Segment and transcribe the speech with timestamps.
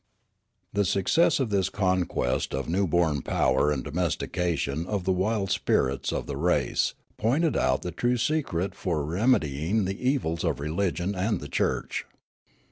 [0.73, 5.51] The success of this conquest of a new born pow^r and domestication of the wild
[5.51, 11.13] spirits of the race pointed out the true secret for remedying the evils of religion
[11.13, 12.07] and the church.